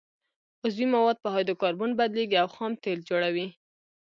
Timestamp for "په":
1.23-1.29